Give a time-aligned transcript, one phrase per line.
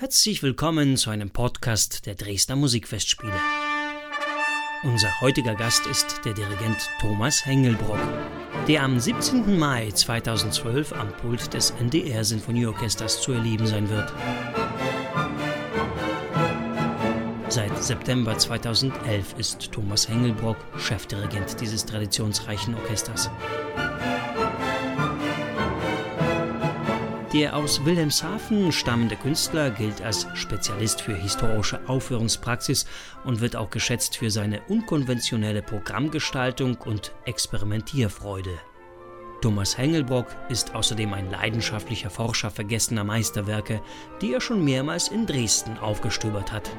[0.00, 3.32] Herzlich willkommen zu einem Podcast der Dresdner Musikfestspiele.
[4.84, 7.98] Unser heutiger Gast ist der Dirigent Thomas Hengelbrock,
[8.68, 9.58] der am 17.
[9.58, 14.12] Mai 2012 am Pult des NDR Sinfonieorchesters zu erleben sein wird.
[17.48, 23.28] Seit September 2011 ist Thomas Hengelbrock Chefdirigent dieses traditionsreichen Orchesters.
[27.34, 32.86] Der aus Wilhelmshaven stammende Künstler gilt als Spezialist für historische Aufführungspraxis
[33.24, 38.58] und wird auch geschätzt für seine unkonventionelle Programmgestaltung und Experimentierfreude.
[39.42, 43.82] Thomas Hengelbrock ist außerdem ein leidenschaftlicher Forscher vergessener Meisterwerke,
[44.22, 46.70] die er schon mehrmals in Dresden aufgestöbert hat.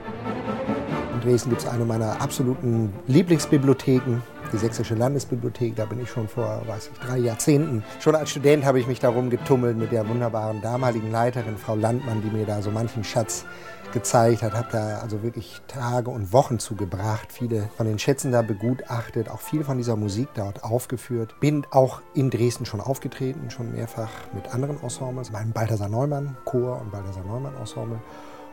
[1.14, 5.76] In Dresden gibt es eine meiner absoluten Lieblingsbibliotheken, die Sächsische Landesbibliothek.
[5.76, 7.84] Da bin ich schon vor, weiß ich, drei Jahrzehnten.
[8.00, 12.22] Schon als Student habe ich mich darum getummelt mit der wunderbaren damaligen Leiterin, Frau Landmann,
[12.22, 13.46] die mir da so manchen Schatz
[13.92, 14.54] gezeigt hat.
[14.54, 19.40] Habe da also wirklich Tage und Wochen zugebracht, viele von den Schätzen da begutachtet, auch
[19.40, 21.36] viel von dieser Musik dort aufgeführt.
[21.40, 26.80] Bin auch in Dresden schon aufgetreten, schon mehrfach mit anderen Ensembles, meinem Balthasar Neumann Chor
[26.82, 28.00] und Balthasar Neumann Ensemble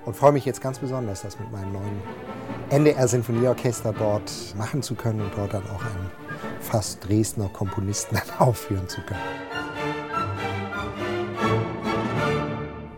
[0.07, 2.01] und freue mich jetzt ganz besonders, das mit meinem neuen
[2.71, 6.11] NDR Sinfonieorchester dort machen zu können und dort dann auch einen
[6.61, 9.21] fast Dresdner Komponisten aufführen zu können.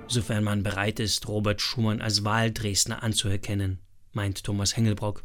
[0.07, 3.79] Sofern man bereit ist, Robert Schumann als Wahldresdner anzuerkennen,
[4.13, 5.23] meint Thomas Hengelbrock.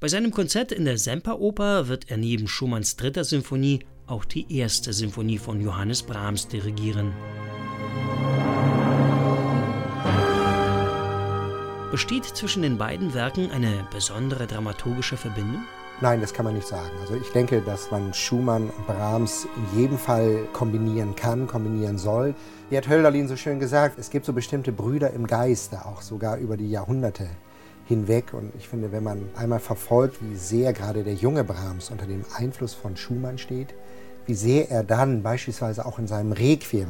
[0.00, 4.92] Bei seinem Konzert in der Semperoper wird er neben Schumanns dritter Sinfonie auch die erste
[4.92, 7.14] Sinfonie von Johannes Brahms dirigieren.
[11.96, 15.62] Besteht zwischen den beiden Werken eine besondere dramaturgische Verbindung?
[16.02, 16.90] Nein, das kann man nicht sagen.
[17.00, 22.34] Also ich denke, dass man Schumann und Brahms in jedem Fall kombinieren kann, kombinieren soll.
[22.68, 26.36] Wie hat Hölderlin so schön gesagt, es gibt so bestimmte Brüder im Geiste, auch sogar
[26.36, 27.30] über die Jahrhunderte
[27.86, 28.34] hinweg.
[28.34, 32.26] Und ich finde, wenn man einmal verfolgt, wie sehr gerade der junge Brahms unter dem
[32.36, 33.72] Einfluss von Schumann steht,
[34.26, 36.88] wie sehr er dann beispielsweise auch in seinem Requiem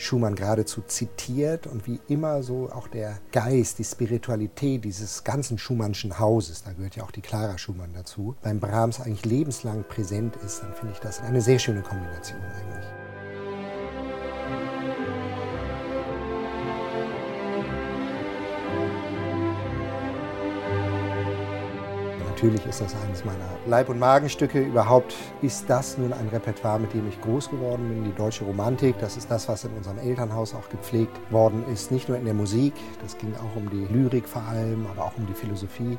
[0.00, 6.18] Schumann geradezu zitiert und wie immer so auch der Geist, die Spiritualität dieses ganzen Schumannschen
[6.18, 10.62] Hauses, da gehört ja auch die Clara Schumann dazu, beim Brahms eigentlich lebenslang präsent ist,
[10.62, 13.09] dann finde ich das eine sehr schöne Kombination eigentlich.
[22.42, 24.62] Natürlich ist das eines meiner Leib- und Magenstücke.
[24.62, 28.04] Überhaupt ist das nun ein Repertoire, mit dem ich groß geworden bin.
[28.04, 31.90] Die deutsche Romantik, das ist das, was in unserem Elternhaus auch gepflegt worden ist.
[31.90, 35.18] Nicht nur in der Musik, das ging auch um die Lyrik vor allem, aber auch
[35.18, 35.98] um die Philosophie.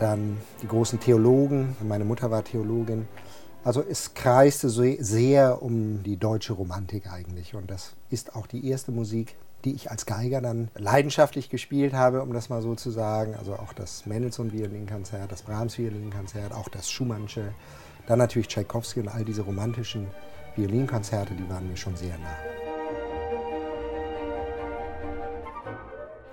[0.00, 1.76] Dann die großen Theologen.
[1.86, 3.06] Meine Mutter war Theologin.
[3.62, 7.54] Also es kreiste sehr um die deutsche Romantik eigentlich.
[7.54, 12.22] Und das ist auch die erste Musik, die ich als Geiger dann leidenschaftlich gespielt habe,
[12.22, 13.34] um das mal so zu sagen.
[13.34, 17.52] Also auch das Mendelssohn-Violinkonzert, das Brahms-Violinkonzert, auch das Schumannsche,
[18.06, 20.06] dann natürlich Tchaikovsky und all diese romantischen
[20.56, 22.36] Violinkonzerte, die waren mir schon sehr nah.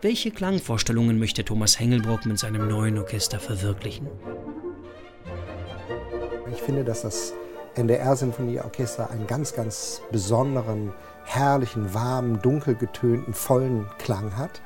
[0.01, 4.07] Welche Klangvorstellungen möchte Thomas Hengelbrock mit seinem neuen Orchester verwirklichen?
[6.51, 7.33] Ich finde, dass das
[7.75, 10.93] NDR-Sinfonieorchester einen ganz, ganz besonderen
[11.25, 14.61] herrlichen, warmen, dunkel getönten, vollen Klang hat.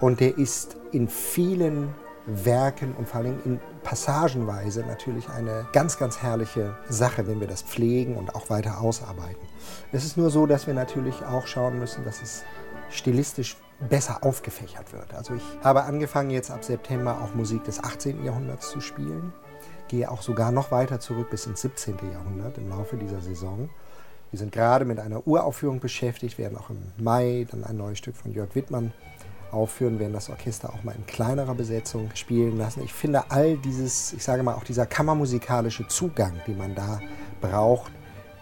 [0.00, 1.94] Und der ist in vielen
[2.26, 7.62] Werken und vor allem in Passagenweise natürlich eine ganz, ganz herrliche Sache, wenn wir das
[7.62, 9.46] pflegen und auch weiter ausarbeiten.
[9.92, 12.42] Es ist nur so, dass wir natürlich auch schauen müssen, dass es
[12.90, 13.56] stilistisch
[13.88, 15.14] besser aufgefächert wird.
[15.14, 18.24] Also ich habe angefangen jetzt ab September auch Musik des 18.
[18.24, 19.32] Jahrhunderts zu spielen,
[19.88, 21.96] gehe auch sogar noch weiter zurück bis ins 17.
[22.12, 23.68] Jahrhundert im Laufe dieser Saison
[24.30, 28.16] wir sind gerade mit einer Uraufführung beschäftigt, werden auch im Mai dann ein neues Stück
[28.16, 28.92] von Jörg Wittmann
[29.52, 32.82] aufführen, werden das Orchester auch mal in kleinerer Besetzung spielen lassen.
[32.84, 37.00] Ich finde all dieses, ich sage mal auch dieser kammermusikalische Zugang, den man da
[37.40, 37.92] braucht,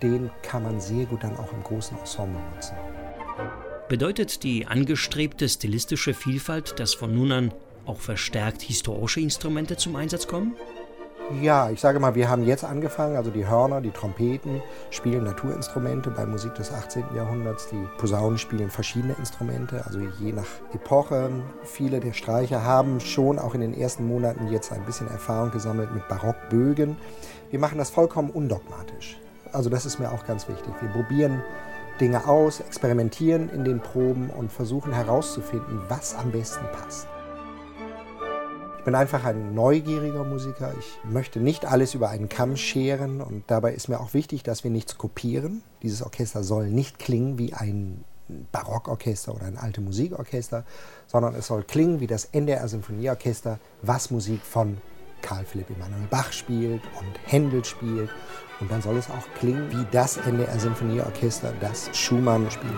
[0.03, 2.75] den kann man sehr gut dann auch im großen Ensemble nutzen.
[3.89, 7.55] Bedeutet die angestrebte stilistische Vielfalt, dass von nun an
[7.85, 10.57] auch verstärkt historische Instrumente zum Einsatz kommen?
[11.33, 14.61] Ja, ich sage mal, wir haben jetzt angefangen, also die Hörner, die Trompeten
[14.91, 17.03] spielen Naturinstrumente bei Musik des 18.
[17.17, 21.31] Jahrhunderts, die Posaunen spielen verschiedene Instrumente, also je nach Epoche.
[21.63, 25.95] Viele der Streicher haben schon auch in den ersten Monaten jetzt ein bisschen Erfahrung gesammelt
[25.95, 26.97] mit Barockbögen.
[27.51, 29.17] Wir machen das vollkommen undogmatisch.
[29.51, 30.75] Also das ist mir auch ganz wichtig.
[30.83, 31.43] Wir probieren
[32.01, 37.09] Dinge aus, experimentieren in den Proben und versuchen herauszufinden, was am besten passt.
[38.85, 40.75] Ich bin einfach ein neugieriger Musiker.
[40.79, 44.63] Ich möchte nicht alles über einen Kamm scheren und dabei ist mir auch wichtig, dass
[44.63, 45.63] wir nichts kopieren.
[45.83, 48.05] Dieses Orchester soll nicht klingen wie ein
[48.53, 50.67] Barockorchester oder ein alte Musikorchester,
[51.07, 54.77] sondern es soll klingen wie das NDR Sinfonieorchester, was Musik von
[55.23, 58.11] Karl Philipp Emanuel Bach spielt und Händel spielt.
[58.61, 62.75] Und dann soll es auch klingen wie das NDR Sinfonieorchester, das Schumann spielt.